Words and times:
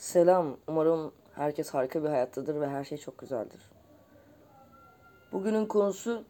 Selam. 0.00 0.56
Umarım 0.66 1.12
herkes 1.34 1.70
harika 1.70 2.02
bir 2.02 2.08
hayattadır 2.08 2.60
ve 2.60 2.68
her 2.68 2.84
şey 2.84 2.98
çok 2.98 3.18
güzeldir. 3.18 3.60
Bugünün 5.32 5.66
konusu 5.66 6.24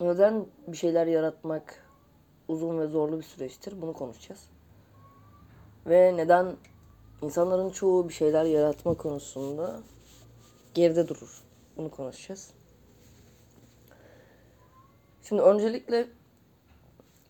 neden 0.00 0.46
bir 0.66 0.76
şeyler 0.76 1.06
yaratmak 1.06 1.86
uzun 2.48 2.78
ve 2.78 2.86
zorlu 2.86 3.18
bir 3.18 3.22
süreçtir. 3.22 3.82
Bunu 3.82 3.92
konuşacağız. 3.92 4.48
Ve 5.86 6.16
neden 6.16 6.56
insanların 7.22 7.70
çoğu 7.70 8.08
bir 8.08 8.14
şeyler 8.14 8.44
yaratma 8.44 8.94
konusunda 8.94 9.80
geride 10.74 11.08
durur. 11.08 11.42
Bunu 11.76 11.90
konuşacağız. 11.90 12.50
Şimdi 15.22 15.42
öncelikle 15.42 16.08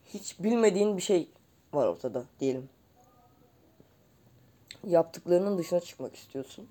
hiç 0.06 0.42
bilmediğin 0.42 0.96
bir 0.96 1.02
şey 1.02 1.28
var 1.72 1.86
ortada 1.86 2.24
diyelim 2.40 2.68
yaptıklarının 4.86 5.58
dışına 5.58 5.80
çıkmak 5.80 6.16
istiyorsun. 6.16 6.68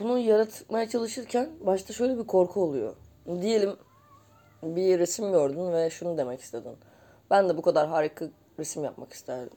Bunu 0.00 0.18
yaratmaya 0.18 0.88
çalışırken 0.88 1.50
başta 1.60 1.92
şöyle 1.92 2.18
bir 2.18 2.26
korku 2.26 2.62
oluyor. 2.62 2.96
Diyelim 3.40 3.76
bir 4.62 4.98
resim 4.98 5.32
gördün 5.32 5.72
ve 5.72 5.90
şunu 5.90 6.18
demek 6.18 6.40
istedin. 6.40 6.76
Ben 7.30 7.48
de 7.48 7.56
bu 7.56 7.62
kadar 7.62 7.88
harika 7.88 8.26
resim 8.58 8.84
yapmak 8.84 9.12
isterdim. 9.12 9.56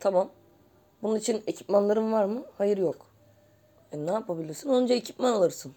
Tamam. 0.00 0.30
Bunun 1.02 1.16
için 1.16 1.42
ekipmanların 1.46 2.12
var 2.12 2.24
mı? 2.24 2.44
Hayır 2.58 2.78
yok. 2.78 3.06
E 3.92 4.06
ne 4.06 4.12
yapabilirsin? 4.12 4.70
Önce 4.70 4.94
ekipman 4.94 5.32
alırsın. 5.32 5.74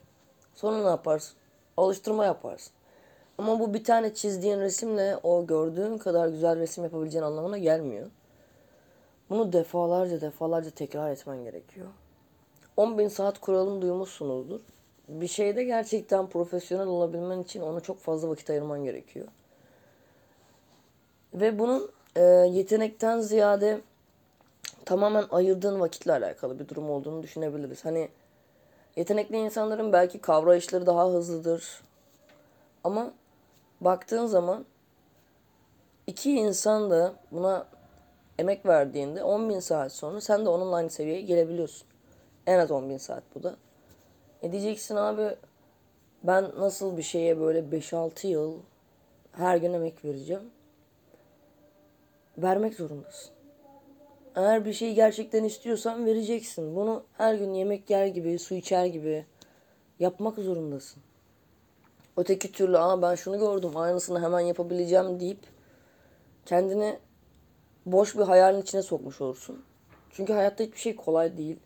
Sonra 0.56 0.82
ne 0.82 0.90
yaparsın? 0.90 1.38
Alıştırma 1.78 2.26
yaparsın. 2.26 2.74
Ama 3.38 3.60
bu 3.60 3.74
bir 3.74 3.84
tane 3.84 4.14
çizdiğin 4.14 4.60
resimle 4.60 5.18
o 5.24 5.48
gördüğün 5.48 5.98
kadar 5.98 6.28
güzel 6.28 6.60
resim 6.60 6.84
yapabileceğin 6.84 7.26
anlamına 7.26 7.58
gelmiyor. 7.58 8.08
Bunu 9.30 9.54
defalarca 9.54 10.22
defalarca 10.22 10.70
tekrar 10.70 11.12
etmen 11.12 11.44
gerekiyor. 11.44 11.88
10.000 12.78 13.10
saat 13.10 13.40
kuralını 13.40 13.82
duymuşsunuzdur. 13.82 14.60
Bir 15.08 15.28
şeyde 15.28 15.64
gerçekten 15.64 16.28
profesyonel 16.28 16.88
olabilmen 16.88 17.44
için 17.44 17.62
ona 17.62 17.80
çok 17.80 18.00
fazla 18.00 18.30
vakit 18.30 18.50
ayırman 18.50 18.84
gerekiyor. 18.84 19.28
Ve 21.34 21.60
bunun 21.60 21.92
e, 22.16 22.22
yetenekten 22.24 23.20
ziyade 23.22 23.82
tamamen 24.86 25.26
ayırdığın 25.32 25.80
vakitle 25.80 26.12
alakalı 26.12 26.60
bir 26.60 26.68
durum 26.68 26.90
olduğunu 26.90 27.24
düşünebiliriz. 27.24 27.86
Hani 27.86 28.10
yetenekli 28.96 29.38
insanların 29.38 29.94
belki 29.94 30.20
kavrayışları 30.20 30.86
daha 30.86 31.10
hızlıdır. 31.10 31.82
Ama 32.84 33.14
baktığın 33.82 34.26
zaman 34.26 34.66
iki 36.08 36.32
insan 36.32 36.90
da 36.90 37.14
buna 37.32 37.66
emek 38.40 38.66
verdiğinde 38.66 39.20
10.000 39.20 39.62
saat 39.62 39.92
sonra 39.92 40.22
sen 40.22 40.46
de 40.46 40.50
onunla 40.50 40.76
aynı 40.76 40.90
seviyeye 40.90 41.22
gelebiliyorsun. 41.22 41.88
En 42.48 42.60
az 42.60 42.70
10.000 42.70 43.00
saat 43.00 43.24
bu 43.36 43.44
da. 43.44 43.56
E 44.42 44.52
diyeceksin 44.52 44.96
abi 44.96 45.36
ben 46.24 46.52
nasıl 46.60 46.98
bir 46.98 47.04
şeye 47.04 47.40
böyle 47.40 47.60
5-6 47.60 48.28
yıl 48.28 48.58
her 49.32 49.58
gün 49.58 49.74
emek 49.74 50.06
vereceğim. 50.06 50.44
Vermek 52.38 52.76
zorundasın. 52.76 53.32
Eğer 54.36 54.66
bir 54.66 54.74
şeyi 54.74 54.96
gerçekten 54.96 55.44
istiyorsan 55.44 56.06
vereceksin. 56.06 56.76
Bunu 56.76 57.04
her 57.18 57.34
gün 57.34 57.54
yemek 57.54 57.90
yer 57.90 58.06
gibi, 58.06 58.40
su 58.40 58.56
içer 58.56 58.86
gibi 58.86 59.26
yapmak 60.00 60.36
zorundasın. 60.36 61.04
Öteki 62.18 62.52
türlü 62.52 62.78
aa 62.78 63.02
ben 63.02 63.16
şunu 63.16 63.40
gördüm 63.40 63.78
aynısını 63.78 64.22
hemen 64.22 64.40
yapabileceğim 64.40 65.20
deyip 65.20 65.40
kendini 66.46 67.00
boş 67.92 68.18
bir 68.18 68.22
hayalin 68.22 68.62
içine 68.62 68.82
sokmuş 68.82 69.22
olursun. 69.22 69.64
Çünkü 70.12 70.34
hayatta 70.34 70.64
hiçbir 70.64 70.80
şey 70.80 70.96
kolay 70.96 71.38
değil. 71.38 71.60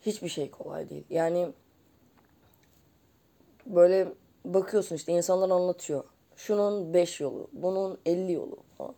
Hiçbir 0.00 0.28
şey 0.28 0.50
kolay 0.50 0.90
değil. 0.90 1.04
Yani 1.10 1.48
böyle 3.66 4.08
bakıyorsun 4.44 4.96
işte 4.96 5.12
insanlar 5.12 5.50
anlatıyor. 5.50 6.04
Şunun 6.36 6.94
5 6.94 7.20
yolu, 7.20 7.48
bunun 7.52 7.98
50 8.06 8.32
yolu 8.32 8.56
falan. 8.78 8.94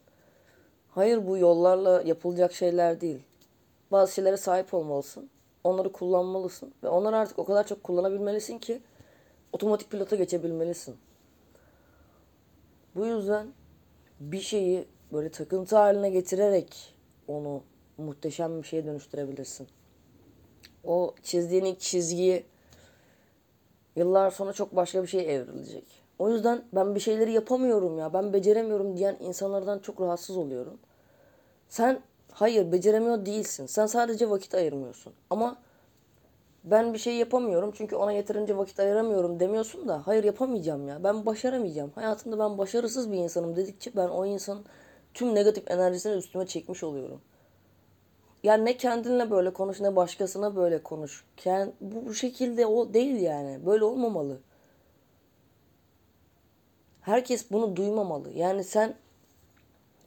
Hayır 0.91 1.27
bu 1.27 1.39
yollarla 1.39 2.03
yapılacak 2.03 2.53
şeyler 2.53 3.01
değil. 3.01 3.23
Bazı 3.93 4.15
şeylere 4.15 4.37
sahip 4.37 4.75
olmalısın. 4.75 5.31
Onları 5.65 5.93
kullanmalısın. 5.93 6.75
Ve 6.83 6.89
onları 6.89 7.17
artık 7.17 7.39
o 7.39 7.45
kadar 7.45 7.67
çok 7.67 7.85
kullanabilmelisin 7.85 8.59
ki 8.59 8.81
otomatik 9.53 9.91
pilota 9.91 10.17
geçebilmelisin. 10.17 10.97
Bu 12.95 13.07
yüzden 13.07 13.47
bir 14.21 14.41
şeyi 14.41 14.89
böyle 15.15 15.29
takıntı 15.29 15.77
haline 15.77 16.11
getirerek 16.11 16.95
onu 17.29 17.63
muhteşem 17.99 18.63
bir 18.63 18.67
şeye 18.67 18.87
dönüştürebilirsin. 18.87 19.69
O 20.85 21.15
çizdiğin 21.23 21.65
ilk 21.65 21.81
çizgiyi 21.81 22.45
yıllar 23.97 24.31
sonra 24.31 24.53
çok 24.53 24.77
başka 24.77 25.03
bir 25.03 25.09
şey 25.09 25.35
evrilecek. 25.35 25.85
O 26.19 26.31
yüzden 26.31 26.63
ben 26.73 26.95
bir 26.95 27.01
şeyleri 27.01 27.33
yapamıyorum 27.33 27.99
ya, 27.99 28.13
ben 28.13 28.33
beceremiyorum 28.33 28.97
diyen 28.97 29.17
insanlardan 29.21 29.79
çok 29.79 30.01
rahatsız 30.01 30.37
oluyorum. 30.37 30.79
Sen 31.69 32.01
hayır 32.33 32.73
beceremiyor 32.73 33.27
değilsin. 33.27 33.67
Sen 33.67 33.87
sadece 33.87 34.31
vakit 34.31 34.55
ayırmıyorsun. 34.55 35.13
Ama 35.31 35.57
ben 36.65 36.95
bir 36.95 36.99
şey 36.99 37.17
yapamıyorum 37.17 37.73
çünkü 37.75 37.97
ona 37.97 38.13
yeterince 38.13 38.57
vakit 38.57 38.81
ayıramıyorum 38.81 39.41
demiyorsun 39.41 39.89
da 39.89 40.07
hayır 40.07 40.25
yapamayacağım 40.25 40.89
ya. 40.89 41.05
Ben 41.05 41.27
başaramayacağım. 41.27 41.91
Hayatımda 41.95 42.39
ben 42.39 42.59
başarısız 42.59 43.13
bir 43.13 43.17
insanım 43.17 43.57
dedikçe 43.57 43.97
ben 43.97 44.09
o 44.09 44.27
insanın 44.27 44.65
tüm 45.15 45.35
negatif 45.35 45.71
enerjisini 45.71 46.15
üstüme 46.15 46.47
çekmiş 46.47 46.85
oluyorum. 46.85 47.21
Yani 48.43 48.65
ne 48.65 48.77
kendinle 48.77 49.31
böyle 49.31 49.53
konuş 49.53 49.81
ne 49.81 49.97
başkasına 49.97 50.57
böyle 50.57 50.83
konuş. 50.83 51.25
Kend, 51.37 51.73
bu, 51.81 52.07
bu 52.07 52.15
şekilde 52.15 52.67
o 52.67 52.95
değil 52.95 53.21
yani. 53.21 53.67
Böyle 53.67 53.85
olmamalı. 53.85 54.39
Herkes 57.01 57.51
bunu 57.51 57.77
duymamalı. 57.77 58.31
Yani 58.33 58.65
sen 58.65 58.95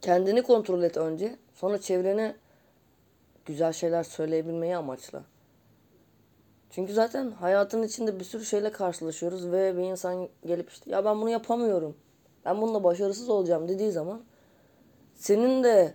kendini 0.00 0.42
kontrol 0.42 0.82
et 0.82 0.96
önce. 0.96 1.36
Sonra 1.54 1.80
çevrene 1.80 2.34
güzel 3.46 3.72
şeyler 3.72 4.02
söyleyebilmeyi 4.02 4.76
amaçla. 4.76 5.22
Çünkü 6.70 6.92
zaten 6.92 7.30
hayatın 7.30 7.82
içinde 7.82 8.20
bir 8.20 8.24
sürü 8.24 8.44
şeyle 8.44 8.72
karşılaşıyoruz 8.72 9.52
ve 9.52 9.76
bir 9.76 9.82
insan 9.82 10.28
gelip 10.46 10.70
işte 10.70 10.90
ya 10.90 11.04
ben 11.04 11.20
bunu 11.20 11.30
yapamıyorum. 11.30 11.96
Ben 12.44 12.60
bununla 12.60 12.84
başarısız 12.84 13.28
olacağım 13.28 13.68
dediği 13.68 13.92
zaman 13.92 14.22
senin 15.18 15.64
de 15.64 15.94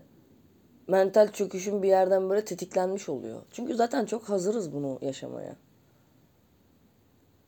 mental 0.88 1.32
çöküşün 1.32 1.84
bir 1.84 1.88
yerden 1.88 2.30
böyle 2.30 2.46
tetiklenmiş 2.46 3.10
oluyor. 3.10 3.42
Çünkü 3.52 3.76
zaten 3.76 4.06
çok 4.06 4.30
hazırız 4.30 4.74
bunu 4.74 5.00
yaşamaya. 5.02 5.56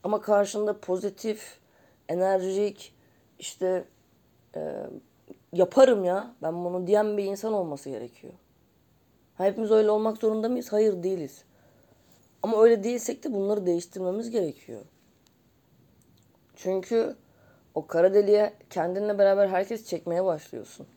Ama 0.04 0.22
karşında 0.22 0.80
pozitif, 0.80 1.60
enerjik, 2.10 2.94
işte 3.40 3.86
e, 4.56 4.90
yaparım 5.54 6.04
ya 6.04 6.36
ben 6.42 6.66
bunu 6.66 6.88
diyen 6.88 7.18
bir 7.18 7.24
insan 7.24 7.54
olması 7.54 7.90
gerekiyor. 7.90 8.34
Hepimiz 9.38 9.72
öyle 9.72 9.92
olmak 9.92 10.18
zorunda 10.18 10.50
mıyız? 10.50 10.74
Hayır 10.74 11.04
değiliz. 11.04 11.44
Ama 12.44 12.64
öyle 12.64 12.84
değilsek 12.84 13.24
de 13.24 13.34
bunları 13.34 13.66
değiştirmemiz 13.66 14.30
gerekiyor. 14.30 14.82
Çünkü 16.56 17.16
o 17.76 17.88
kara 17.88 18.14
deliğe 18.14 18.54
kendinle 18.70 19.18
beraber 19.18 19.48
herkes 19.48 19.86
çekmeye 19.86 20.26
başlıyorsun. 20.26 20.88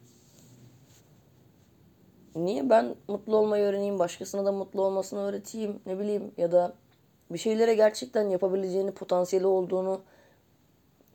Niye 2.34 2.70
ben 2.70 2.94
mutlu 3.08 3.36
olmayı 3.36 3.64
öğreneyim, 3.64 3.98
başkasına 3.98 4.44
da 4.44 4.52
mutlu 4.52 4.82
olmasını 4.82 5.20
öğreteyim, 5.20 5.80
ne 5.86 5.98
bileyim 5.98 6.32
ya 6.36 6.52
da 6.52 6.74
bir 7.30 7.38
şeylere 7.38 7.74
gerçekten 7.74 8.28
yapabileceğini, 8.30 8.92
potansiyeli 8.92 9.46
olduğunu 9.46 10.00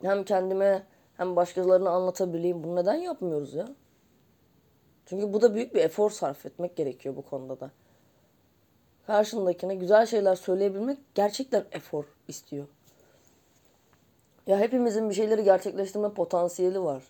hem 0.01 0.23
kendime 0.23 0.83
hem 1.17 1.35
başkalarına 1.35 1.89
anlatabileyim. 1.89 2.63
Bunu 2.63 2.75
neden 2.75 2.95
yapmıyoruz 2.95 3.53
ya? 3.53 3.67
Çünkü 5.05 5.33
bu 5.33 5.41
da 5.41 5.55
büyük 5.55 5.75
bir 5.75 5.81
efor 5.81 6.09
sarf 6.09 6.45
etmek 6.45 6.75
gerekiyor 6.75 7.15
bu 7.15 7.21
konuda 7.21 7.59
da. 7.59 7.71
Karşındakine 9.07 9.75
güzel 9.75 10.05
şeyler 10.05 10.35
söyleyebilmek 10.35 10.97
gerçekten 11.15 11.65
efor 11.71 12.05
istiyor. 12.27 12.67
Ya 14.47 14.59
hepimizin 14.59 15.09
bir 15.09 15.15
şeyleri 15.15 15.43
gerçekleştirme 15.43 16.13
potansiyeli 16.13 16.83
var. 16.83 17.03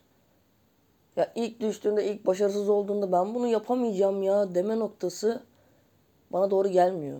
Ya 1.15 1.31
ilk 1.35 1.59
düştüğünde, 1.59 2.05
ilk 2.05 2.25
başarısız 2.25 2.69
olduğunda 2.69 3.11
ben 3.11 3.35
bunu 3.35 3.47
yapamayacağım 3.47 4.23
ya 4.23 4.55
deme 4.55 4.79
noktası 4.79 5.43
bana 6.31 6.51
doğru 6.51 6.67
gelmiyor. 6.67 7.19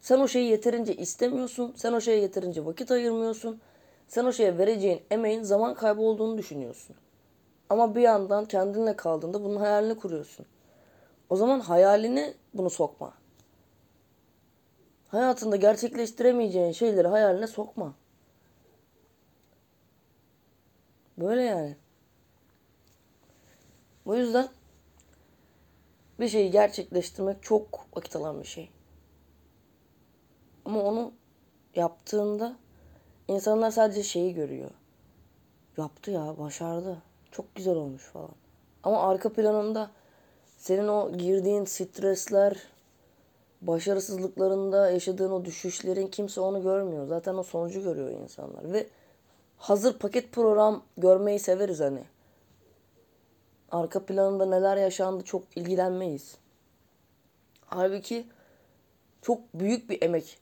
Sen 0.00 0.20
o 0.20 0.28
şeyi 0.28 0.50
yeterince 0.50 0.96
istemiyorsun. 0.96 1.72
Sen 1.76 1.92
o 1.92 2.00
şeye 2.00 2.20
yeterince 2.20 2.64
vakit 2.64 2.90
ayırmıyorsun. 2.90 3.60
Sen 4.08 4.24
o 4.24 4.32
şeye 4.32 4.58
vereceğin 4.58 5.02
emeğin 5.10 5.42
zaman 5.42 5.74
kaybı 5.74 6.02
olduğunu 6.02 6.38
düşünüyorsun. 6.38 6.96
Ama 7.70 7.94
bir 7.94 8.00
yandan 8.00 8.44
kendinle 8.44 8.96
kaldığında 8.96 9.44
bunun 9.44 9.56
hayalini 9.56 9.96
kuruyorsun. 9.96 10.46
O 11.30 11.36
zaman 11.36 11.60
hayalini 11.60 12.34
bunu 12.54 12.70
sokma. 12.70 13.14
Hayatında 15.08 15.56
gerçekleştiremeyeceğin 15.56 16.72
şeyleri 16.72 17.08
hayaline 17.08 17.46
sokma. 17.46 17.94
Böyle 21.18 21.42
yani. 21.42 21.76
Bu 24.06 24.16
yüzden 24.16 24.48
bir 26.20 26.28
şeyi 26.28 26.50
gerçekleştirmek 26.50 27.42
çok 27.42 27.86
vakit 27.96 28.16
alan 28.16 28.40
bir 28.40 28.46
şey. 28.46 28.70
Ama 30.64 30.82
onu 30.82 31.12
yaptığında 31.74 32.56
insanlar 33.28 33.70
sadece 33.70 34.02
şeyi 34.02 34.34
görüyor. 34.34 34.70
Yaptı 35.76 36.10
ya, 36.10 36.38
başardı. 36.38 37.02
Çok 37.30 37.54
güzel 37.54 37.76
olmuş 37.76 38.02
falan. 38.02 38.34
Ama 38.82 39.08
arka 39.10 39.32
planında 39.32 39.90
senin 40.58 40.88
o 40.88 41.12
girdiğin 41.12 41.64
stresler, 41.64 42.62
başarısızlıklarında 43.62 44.90
yaşadığın 44.90 45.30
o 45.30 45.44
düşüşlerin 45.44 46.06
kimse 46.06 46.40
onu 46.40 46.62
görmüyor. 46.62 47.06
Zaten 47.06 47.34
o 47.34 47.42
sonucu 47.42 47.82
görüyor 47.82 48.10
insanlar. 48.10 48.72
Ve 48.72 48.86
hazır 49.56 49.98
paket 49.98 50.32
program 50.32 50.82
görmeyi 50.96 51.38
severiz 51.38 51.80
hani. 51.80 52.04
Arka 53.70 54.06
planında 54.06 54.46
neler 54.46 54.76
yaşandı 54.76 55.24
çok 55.24 55.56
ilgilenmeyiz. 55.56 56.36
Halbuki 57.66 58.26
çok 59.22 59.40
büyük 59.54 59.90
bir 59.90 60.02
emek 60.02 60.38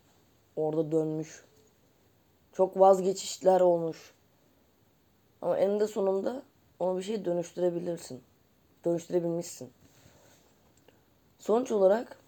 orada 0.57 0.93
dönmüş. 0.93 1.45
Çok 2.53 2.81
vazgeçişler 2.81 3.61
olmuş. 3.61 4.15
Ama 5.43 5.59
eninde 5.59 5.87
sonunda 5.87 6.43
onu 6.79 6.99
bir 6.99 7.03
şey 7.03 7.25
dönüştürebilirsin. 7.25 8.23
Dönüştürebilmişsin. 8.85 9.71
Sonuç 11.39 11.73
olarak 11.73 12.19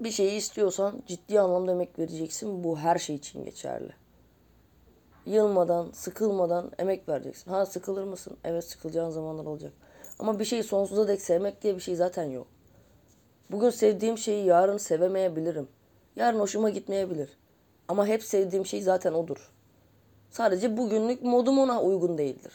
bir 0.00 0.10
şeyi 0.10 0.36
istiyorsan 0.36 1.02
ciddi 1.06 1.40
anlamda 1.40 1.72
emek 1.72 1.98
vereceksin. 1.98 2.64
Bu 2.64 2.78
her 2.78 2.98
şey 2.98 3.16
için 3.16 3.44
geçerli. 3.44 3.92
Yılmadan, 5.26 5.90
sıkılmadan 5.92 6.70
emek 6.78 7.08
vereceksin. 7.08 7.50
Ha 7.50 7.66
sıkılır 7.66 8.04
mısın? 8.04 8.36
Evet 8.44 8.64
sıkılacağın 8.64 9.10
zamanlar 9.10 9.46
olacak. 9.46 9.72
Ama 10.18 10.38
bir 10.38 10.44
şeyi 10.44 10.62
sonsuza 10.62 11.08
dek 11.08 11.22
sevmek 11.22 11.62
diye 11.62 11.76
bir 11.76 11.80
şey 11.80 11.96
zaten 11.96 12.24
yok. 12.24 12.46
Bugün 13.50 13.70
sevdiğim 13.70 14.18
şeyi 14.18 14.46
yarın 14.46 14.76
sevemeyebilirim. 14.76 15.68
Yarın 16.16 16.40
hoşuma 16.40 16.70
gitmeyebilir. 16.70 17.30
Ama 17.88 18.06
hep 18.06 18.22
sevdiğim 18.22 18.66
şey 18.66 18.82
zaten 18.82 19.12
odur. 19.12 19.52
Sadece 20.30 20.76
bugünlük 20.76 21.22
modum 21.22 21.58
ona 21.58 21.82
uygun 21.82 22.18
değildir. 22.18 22.52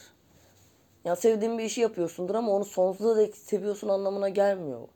Ya 1.06 1.16
sevdiğin 1.16 1.58
bir 1.58 1.64
işi 1.64 1.82
yapıyorsundur 1.82 2.36
ama 2.36 2.52
onu 2.52 2.66
sonsuza 2.66 3.18
dek 3.18 3.38
seviyorsun 3.38 3.90
anlamına 3.90 4.30
gelmiyor. 4.30 4.88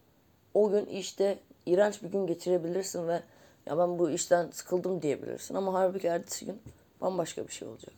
O 0.54 0.70
gün 0.70 0.86
işte 0.86 1.40
iğrenç 1.66 2.04
bir 2.04 2.10
gün 2.10 2.28
geçirebilirsin 2.28 3.08
ve 3.08 3.22
ya 3.66 3.78
ben 3.78 4.00
bu 4.00 4.10
işten 4.10 4.50
sıkıldım 4.52 5.02
diyebilirsin 5.02 5.56
ama 5.56 5.74
halbuki 5.74 6.08
ertesi 6.08 6.46
gün 6.46 6.62
bambaşka 7.02 7.48
bir 7.48 7.52
şey 7.52 7.68
olacak. 7.68 7.94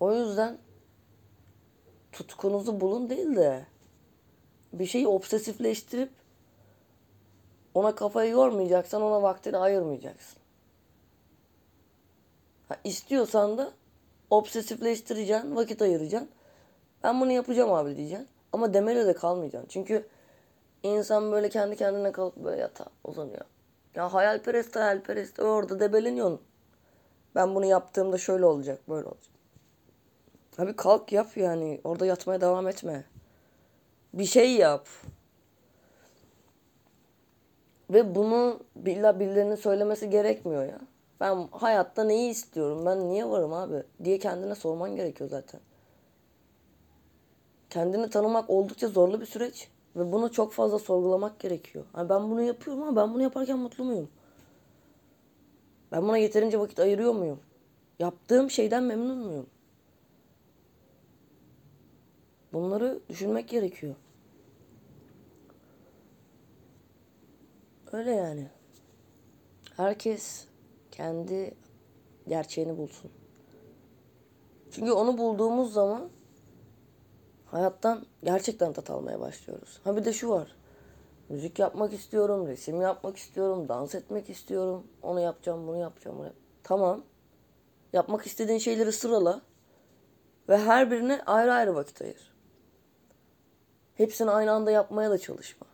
O 0.00 0.14
yüzden 0.14 0.58
tutkunuzu 2.12 2.80
bulun 2.80 3.10
değil 3.10 3.36
de 3.36 3.66
bir 4.72 4.86
şeyi 4.86 5.08
obsesifleştirip 5.08 6.10
ona 7.74 7.94
kafayı 7.94 8.30
yormayacaksan 8.30 9.02
ona 9.02 9.22
vaktini 9.22 9.56
ayırmayacaksın. 9.56 10.38
Ha, 12.68 12.76
istiyorsan 12.84 13.58
da 13.58 13.72
obsesifleştireceksin, 14.30 15.56
vakit 15.56 15.82
ayıracaksın. 15.82 16.30
Ben 17.02 17.20
bunu 17.20 17.32
yapacağım 17.32 17.72
abi 17.72 17.96
diyeceksin. 17.96 18.28
Ama 18.52 18.74
demeli 18.74 19.06
de 19.06 19.12
kalmayacaksın. 19.12 19.68
Çünkü 19.68 20.06
insan 20.82 21.32
böyle 21.32 21.48
kendi 21.48 21.76
kendine 21.76 22.12
kalıp 22.12 22.36
böyle 22.36 22.60
yatağa 22.60 22.86
uzanıyor. 23.04 23.44
Ya 23.94 24.14
hayalperest 24.14 24.76
hayalperest 24.76 25.38
orada 25.38 25.80
debeleniyorsun. 25.80 26.40
Ben 27.34 27.54
bunu 27.54 27.64
yaptığımda 27.64 28.18
şöyle 28.18 28.44
olacak, 28.44 28.88
böyle 28.88 29.06
olacak. 29.06 29.34
Abi 30.58 30.76
kalk 30.76 31.12
yap 31.12 31.36
yani. 31.36 31.80
Orada 31.84 32.06
yatmaya 32.06 32.40
devam 32.40 32.68
etme. 32.68 33.04
Bir 34.14 34.24
şey 34.24 34.52
yap. 34.52 34.88
Ve 37.90 38.14
bunu 38.14 38.60
billa 38.76 39.20
birilerinin 39.20 39.54
söylemesi 39.54 40.10
gerekmiyor 40.10 40.64
ya. 40.64 40.80
Ben 41.20 41.48
hayatta 41.52 42.04
neyi 42.04 42.30
istiyorum? 42.30 42.86
Ben 42.86 43.08
niye 43.08 43.30
varım 43.30 43.52
abi? 43.52 43.82
diye 44.04 44.18
kendine 44.18 44.54
sorman 44.54 44.96
gerekiyor 44.96 45.30
zaten. 45.30 45.60
Kendini 47.70 48.10
tanımak 48.10 48.50
oldukça 48.50 48.88
zorlu 48.88 49.20
bir 49.20 49.26
süreç. 49.26 49.68
Ve 49.96 50.12
bunu 50.12 50.32
çok 50.32 50.52
fazla 50.52 50.78
sorgulamak 50.78 51.40
gerekiyor. 51.40 51.84
Yani 51.96 52.08
ben 52.08 52.30
bunu 52.30 52.42
yapıyorum 52.42 52.82
ama 52.82 52.96
ben 52.96 53.14
bunu 53.14 53.22
yaparken 53.22 53.58
mutlu 53.58 53.84
muyum? 53.84 54.08
Ben 55.92 56.02
buna 56.02 56.18
yeterince 56.18 56.60
vakit 56.60 56.78
ayırıyor 56.80 57.12
muyum? 57.12 57.40
Yaptığım 57.98 58.50
şeyden 58.50 58.82
memnun 58.82 59.18
muyum? 59.18 59.46
Bunları 62.52 63.00
düşünmek 63.08 63.48
gerekiyor. 63.48 63.94
Öyle 67.92 68.10
yani. 68.10 68.48
Herkes 69.76 70.46
kendi 70.90 71.54
gerçeğini 72.28 72.78
bulsun. 72.78 73.10
Çünkü 74.70 74.92
onu 74.92 75.18
bulduğumuz 75.18 75.72
zaman 75.72 76.08
hayattan 77.54 78.06
gerçekten 78.24 78.72
tat 78.72 78.90
almaya 78.90 79.20
başlıyoruz. 79.20 79.80
Ha 79.84 79.96
bir 79.96 80.04
de 80.04 80.12
şu 80.12 80.28
var. 80.28 80.56
Müzik 81.28 81.58
yapmak 81.58 81.92
istiyorum, 81.92 82.46
resim 82.46 82.80
yapmak 82.80 83.16
istiyorum, 83.16 83.68
dans 83.68 83.94
etmek 83.94 84.30
istiyorum. 84.30 84.86
Onu 85.02 85.20
yapacağım, 85.20 85.66
bunu 85.66 85.76
yapacağım. 85.76 86.18
Bunu 86.18 86.26
yap 86.26 86.34
tamam. 86.64 87.02
Yapmak 87.92 88.26
istediğin 88.26 88.58
şeyleri 88.58 88.92
sırala. 88.92 89.40
Ve 90.48 90.58
her 90.58 90.90
birine 90.90 91.22
ayrı 91.26 91.52
ayrı 91.52 91.74
vakit 91.74 92.02
ayır. 92.02 92.32
Hepsini 93.94 94.30
aynı 94.30 94.52
anda 94.52 94.70
yapmaya 94.70 95.10
da 95.10 95.18
çalışma. 95.18 95.66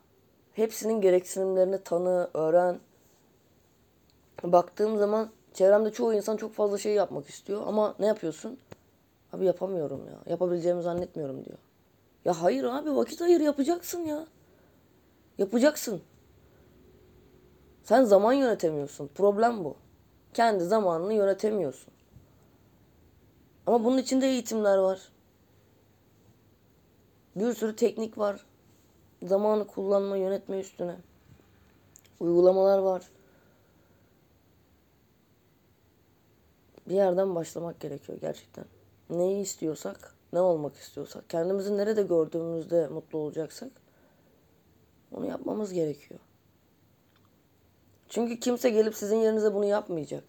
Hepsinin 0.52 1.00
gereksinimlerini 1.00 1.78
tanı, 1.82 2.30
öğren. 2.34 2.78
Baktığım 4.42 4.98
zaman 4.98 5.30
çevremde 5.54 5.90
çoğu 5.90 6.14
insan 6.14 6.36
çok 6.36 6.54
fazla 6.54 6.78
şey 6.78 6.94
yapmak 6.94 7.28
istiyor. 7.28 7.62
Ama 7.66 7.94
ne 7.98 8.06
yapıyorsun? 8.06 8.58
Abi 9.32 9.44
yapamıyorum 9.44 10.06
ya. 10.06 10.32
Yapabileceğimi 10.32 10.82
zannetmiyorum 10.82 11.44
diyor. 11.44 11.58
Ya 12.24 12.42
hayır 12.42 12.64
abi 12.64 12.96
vakit 12.96 13.22
ayır 13.22 13.40
yapacaksın 13.40 13.98
ya. 13.98 14.26
Yapacaksın. 15.38 16.02
Sen 17.82 18.04
zaman 18.04 18.32
yönetemiyorsun. 18.32 19.08
Problem 19.14 19.64
bu. 19.64 19.76
Kendi 20.34 20.64
zamanını 20.64 21.14
yönetemiyorsun. 21.14 21.92
Ama 23.66 23.84
bunun 23.84 23.98
içinde 23.98 24.26
eğitimler 24.26 24.78
var. 24.78 25.00
Bir 27.36 27.52
sürü 27.54 27.76
teknik 27.76 28.18
var. 28.18 28.46
Zamanı 29.22 29.66
kullanma, 29.66 30.16
yönetme 30.16 30.60
üstüne. 30.60 30.96
Uygulamalar 32.20 32.78
var. 32.78 33.02
Bir 36.88 36.94
yerden 36.94 37.34
başlamak 37.34 37.80
gerekiyor 37.80 38.18
gerçekten. 38.20 38.64
Neyi 39.10 39.42
istiyorsak, 39.42 40.14
ne 40.32 40.40
olmak 40.40 40.76
istiyorsak, 40.76 41.30
kendimizi 41.30 41.76
nerede 41.76 42.02
gördüğümüzde 42.02 42.88
mutlu 42.88 43.18
olacaksak 43.18 43.70
onu 45.12 45.26
yapmamız 45.26 45.72
gerekiyor. 45.72 46.20
Çünkü 48.08 48.40
kimse 48.40 48.70
gelip 48.70 48.94
sizin 48.94 49.16
yerinize 49.16 49.54
bunu 49.54 49.64
yapmayacak. 49.64 50.24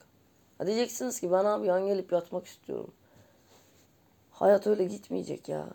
Ha 0.58 0.68
diyeceksiniz 0.68 1.20
ki 1.20 1.32
ben 1.32 1.46
abi 1.46 1.68
yan 1.68 1.86
gelip 1.86 2.12
yatmak 2.12 2.46
istiyorum. 2.46 2.94
Hayat 4.32 4.68
öyle 4.68 4.86
gitmeyecek 4.86 5.50
ya. 5.50 5.68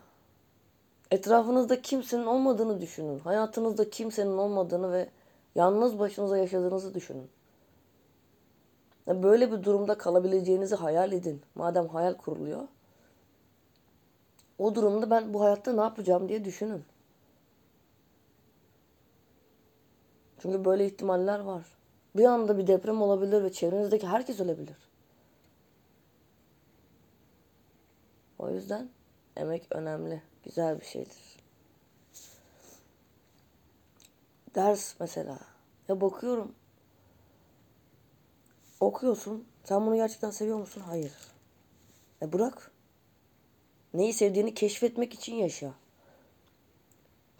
Etrafınızda 1.11 1.81
kimsenin 1.81 2.25
olmadığını 2.25 2.81
düşünün. 2.81 3.19
Hayatınızda 3.19 3.89
kimsenin 3.89 4.37
olmadığını 4.37 4.91
ve 4.91 5.09
yalnız 5.55 5.99
başınıza 5.99 6.37
yaşadığınızı 6.37 6.93
düşünün. 6.93 7.29
Böyle 9.07 9.51
bir 9.51 9.63
durumda 9.63 9.97
kalabileceğinizi 9.97 10.75
hayal 10.75 11.11
edin. 11.11 11.41
Madem 11.55 11.87
hayal 11.87 12.13
kuruluyor. 12.13 12.67
O 14.57 14.75
durumda 14.75 15.09
ben 15.09 15.33
bu 15.33 15.41
hayatta 15.41 15.73
ne 15.73 15.81
yapacağım 15.81 16.29
diye 16.29 16.45
düşünün. 16.45 16.83
Çünkü 20.39 20.65
böyle 20.65 20.85
ihtimaller 20.85 21.39
var. 21.39 21.65
Bir 22.15 22.25
anda 22.25 22.57
bir 22.57 22.67
deprem 22.67 23.01
olabilir 23.01 23.43
ve 23.43 23.51
çevrenizdeki 23.51 24.07
herkes 24.07 24.39
ölebilir. 24.39 24.77
O 28.39 28.49
yüzden 28.49 28.89
emek 29.35 29.67
önemli. 29.71 30.21
Güzel 30.43 30.79
bir 30.79 30.85
şeydir. 30.85 31.37
Ders 34.55 34.95
mesela. 34.99 35.39
Ya 35.87 36.01
bakıyorum. 36.01 36.55
Okuyorsun. 38.79 39.47
Sen 39.63 39.85
bunu 39.85 39.95
gerçekten 39.95 40.31
seviyor 40.31 40.57
musun? 40.57 40.83
Hayır. 40.85 41.13
E 42.21 42.33
bırak. 42.33 42.71
Neyi 43.97 44.13
sevdiğini 44.13 44.53
keşfetmek 44.53 45.13
için 45.13 45.35
yaşa. 45.35 45.73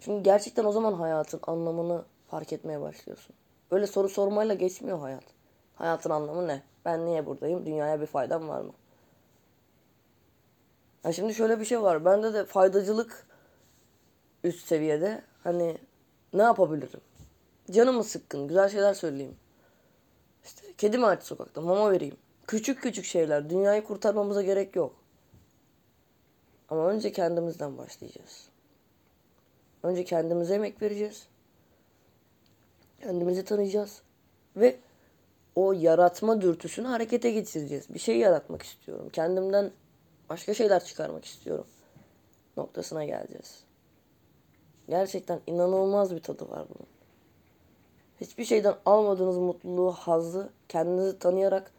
Çünkü 0.00 0.22
gerçekten 0.22 0.64
o 0.64 0.72
zaman 0.72 0.92
hayatın 0.92 1.40
anlamını 1.46 2.04
fark 2.28 2.52
etmeye 2.52 2.80
başlıyorsun. 2.80 3.36
Böyle 3.70 3.86
soru 3.86 4.08
sormayla 4.08 4.54
geçmiyor 4.54 4.98
hayat. 5.00 5.24
Hayatın 5.74 6.10
anlamı 6.10 6.48
ne? 6.48 6.62
Ben 6.84 7.06
niye 7.06 7.26
buradayım? 7.26 7.66
Dünyaya 7.66 8.00
bir 8.00 8.06
faydam 8.06 8.48
var 8.48 8.60
mı? 8.60 8.72
Ya 11.04 11.12
şimdi 11.12 11.34
şöyle 11.34 11.60
bir 11.60 11.64
şey 11.64 11.82
var. 11.82 12.04
Bende 12.04 12.34
de 12.34 12.44
faydacılık 12.44 13.26
üst 14.44 14.66
seviyede. 14.66 15.22
Hani 15.44 15.78
ne 16.32 16.42
yapabilirim? 16.42 17.00
Canımı 17.70 18.04
sıkkın. 18.04 18.48
Güzel 18.48 18.68
şeyler 18.68 18.94
söyleyeyim. 18.94 19.36
İşte 20.44 20.62
kedi 20.78 20.98
mi 20.98 21.06
aç 21.06 21.22
sokakta? 21.22 21.60
Mama 21.60 21.90
vereyim. 21.90 22.16
Küçük 22.46 22.82
küçük 22.82 23.04
şeyler. 23.04 23.50
Dünyayı 23.50 23.84
kurtarmamıza 23.84 24.42
gerek 24.42 24.76
yok. 24.76 25.07
Ama 26.68 26.88
önce 26.88 27.12
kendimizden 27.12 27.78
başlayacağız. 27.78 28.48
Önce 29.82 30.04
kendimize 30.04 30.54
emek 30.54 30.82
vereceğiz. 30.82 31.26
Kendimizi 33.00 33.44
tanıyacağız. 33.44 34.02
Ve 34.56 34.76
o 35.54 35.72
yaratma 35.72 36.40
dürtüsünü 36.40 36.86
harekete 36.86 37.30
geçireceğiz. 37.30 37.94
Bir 37.94 37.98
şey 37.98 38.18
yaratmak 38.18 38.62
istiyorum. 38.62 39.08
Kendimden 39.12 39.70
başka 40.28 40.54
şeyler 40.54 40.84
çıkarmak 40.84 41.24
istiyorum. 41.24 41.66
Noktasına 42.56 43.04
geleceğiz. 43.04 43.64
Gerçekten 44.88 45.40
inanılmaz 45.46 46.14
bir 46.14 46.20
tadı 46.20 46.50
var 46.50 46.66
bunun. 46.68 46.88
Hiçbir 48.20 48.44
şeyden 48.44 48.74
almadığınız 48.86 49.38
mutluluğu, 49.38 49.92
hazzı 49.92 50.48
kendinizi 50.68 51.18
tanıyarak 51.18 51.70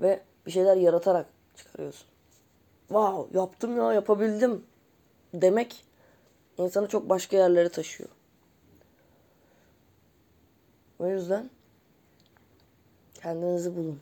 ve 0.00 0.20
bir 0.46 0.50
şeyler 0.50 0.76
yaratarak 0.76 1.26
çıkarıyorsun. 1.56 2.11
Wow 2.88 3.38
yaptım 3.38 3.76
ya 3.76 3.92
yapabildim 3.92 4.64
demek 5.34 5.84
insanı 6.58 6.88
çok 6.88 7.08
başka 7.08 7.36
yerlere 7.36 7.68
taşıyor. 7.68 8.10
O 10.98 11.08
yüzden 11.08 11.50
kendinizi 13.14 13.76
bulun. 13.76 14.00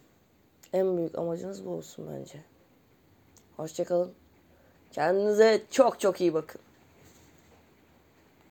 En 0.73 0.97
büyük 0.97 1.19
amacınız 1.19 1.67
bu 1.67 1.71
olsun 1.71 2.07
bence. 2.13 2.41
Hoşçakalın. 3.57 4.13
Kendinize 4.93 5.63
çok 5.71 6.01
çok 6.01 6.21
iyi 6.21 6.35
bakın. 6.35 6.61